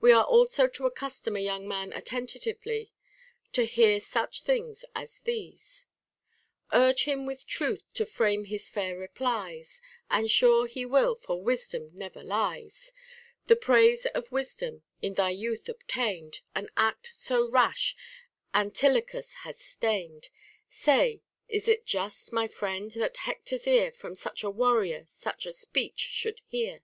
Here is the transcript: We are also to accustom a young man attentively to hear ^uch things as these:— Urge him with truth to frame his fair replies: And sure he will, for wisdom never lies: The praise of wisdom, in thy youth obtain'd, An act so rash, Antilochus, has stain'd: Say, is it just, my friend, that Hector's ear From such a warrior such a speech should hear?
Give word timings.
We 0.00 0.10
are 0.10 0.24
also 0.24 0.66
to 0.66 0.86
accustom 0.86 1.36
a 1.36 1.40
young 1.40 1.68
man 1.68 1.92
attentively 1.92 2.90
to 3.52 3.64
hear 3.64 3.98
^uch 4.00 4.40
things 4.42 4.84
as 4.92 5.20
these:— 5.20 5.86
Urge 6.72 7.04
him 7.04 7.26
with 7.26 7.46
truth 7.46 7.84
to 7.94 8.04
frame 8.04 8.46
his 8.46 8.68
fair 8.68 8.98
replies: 8.98 9.80
And 10.10 10.28
sure 10.28 10.66
he 10.66 10.84
will, 10.84 11.14
for 11.14 11.40
wisdom 11.40 11.92
never 11.94 12.24
lies: 12.24 12.90
The 13.46 13.54
praise 13.54 14.04
of 14.06 14.32
wisdom, 14.32 14.82
in 15.00 15.14
thy 15.14 15.30
youth 15.30 15.68
obtain'd, 15.68 16.40
An 16.56 16.68
act 16.76 17.10
so 17.14 17.48
rash, 17.48 17.94
Antilochus, 18.52 19.32
has 19.44 19.60
stain'd: 19.60 20.30
Say, 20.66 21.22
is 21.48 21.68
it 21.68 21.86
just, 21.86 22.32
my 22.32 22.48
friend, 22.48 22.90
that 22.94 23.18
Hector's 23.18 23.68
ear 23.68 23.92
From 23.92 24.16
such 24.16 24.42
a 24.42 24.50
warrior 24.50 25.04
such 25.06 25.46
a 25.46 25.52
speech 25.52 26.00
should 26.00 26.40
hear? 26.48 26.82